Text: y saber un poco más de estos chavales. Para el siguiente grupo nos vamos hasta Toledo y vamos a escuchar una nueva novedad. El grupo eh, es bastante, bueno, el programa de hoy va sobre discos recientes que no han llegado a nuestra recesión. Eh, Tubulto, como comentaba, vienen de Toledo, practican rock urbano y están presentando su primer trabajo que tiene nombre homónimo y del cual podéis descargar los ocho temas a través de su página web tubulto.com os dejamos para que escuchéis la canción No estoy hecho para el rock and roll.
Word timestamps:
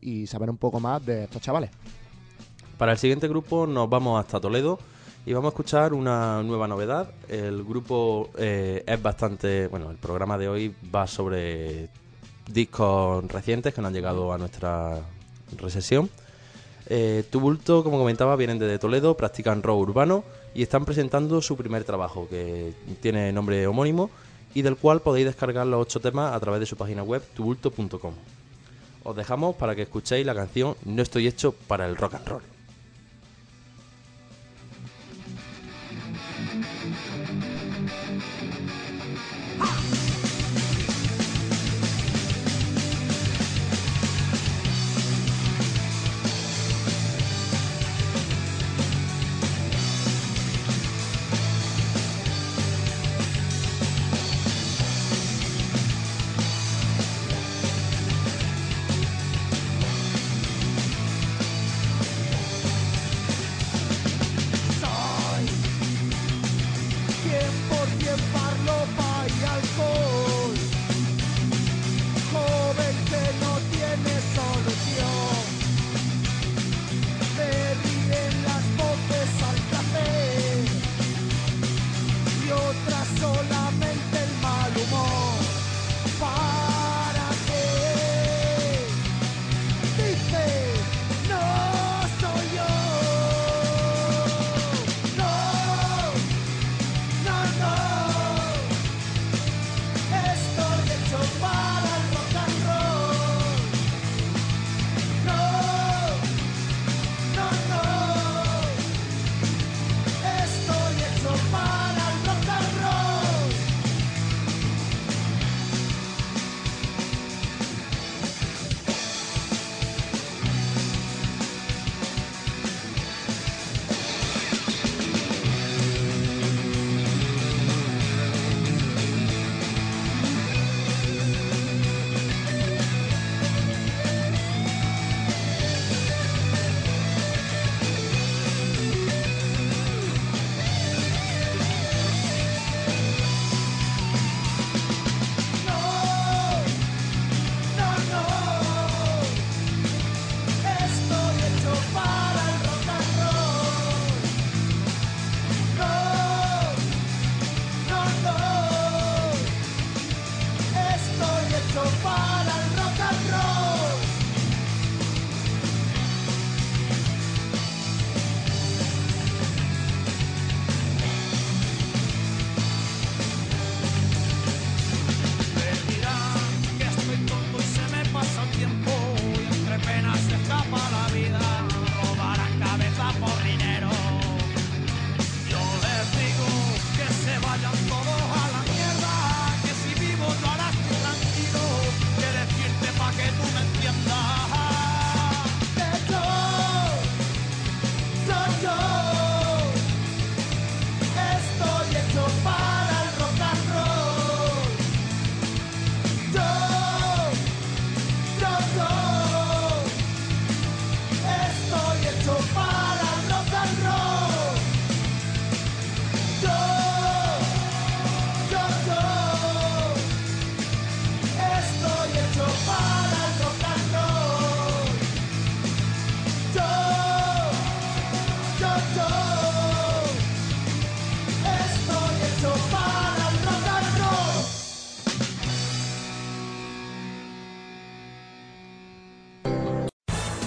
y 0.00 0.26
saber 0.26 0.48
un 0.48 0.56
poco 0.56 0.80
más 0.80 1.04
de 1.04 1.24
estos 1.24 1.42
chavales. 1.42 1.70
Para 2.78 2.92
el 2.92 2.98
siguiente 2.98 3.28
grupo 3.28 3.66
nos 3.66 3.90
vamos 3.90 4.18
hasta 4.18 4.40
Toledo 4.40 4.78
y 5.26 5.32
vamos 5.32 5.50
a 5.50 5.52
escuchar 5.52 5.92
una 5.92 6.42
nueva 6.42 6.66
novedad. 6.66 7.10
El 7.28 7.64
grupo 7.64 8.30
eh, 8.38 8.82
es 8.86 9.02
bastante, 9.02 9.66
bueno, 9.66 9.90
el 9.90 9.96
programa 9.96 10.38
de 10.38 10.48
hoy 10.48 10.74
va 10.94 11.06
sobre 11.06 11.88
discos 12.50 13.26
recientes 13.26 13.74
que 13.74 13.82
no 13.82 13.88
han 13.88 13.94
llegado 13.94 14.32
a 14.32 14.38
nuestra 14.38 15.02
recesión. 15.58 16.08
Eh, 16.86 17.24
Tubulto, 17.28 17.84
como 17.84 17.98
comentaba, 17.98 18.36
vienen 18.36 18.58
de 18.58 18.78
Toledo, 18.78 19.16
practican 19.16 19.62
rock 19.62 19.80
urbano 19.80 20.24
y 20.54 20.62
están 20.62 20.86
presentando 20.86 21.42
su 21.42 21.56
primer 21.56 21.84
trabajo 21.84 22.26
que 22.30 22.72
tiene 23.02 23.32
nombre 23.32 23.66
homónimo 23.66 24.08
y 24.54 24.62
del 24.62 24.76
cual 24.76 25.02
podéis 25.02 25.26
descargar 25.26 25.66
los 25.66 25.82
ocho 25.82 26.00
temas 26.00 26.32
a 26.32 26.40
través 26.40 26.60
de 26.60 26.66
su 26.66 26.76
página 26.76 27.02
web 27.02 27.22
tubulto.com 27.34 28.14
os 29.04 29.16
dejamos 29.16 29.56
para 29.56 29.74
que 29.74 29.82
escuchéis 29.82 30.26
la 30.26 30.34
canción 30.34 30.76
No 30.84 31.02
estoy 31.02 31.26
hecho 31.26 31.52
para 31.52 31.86
el 31.86 31.96
rock 31.96 32.14
and 32.14 32.28
roll. 32.28 32.42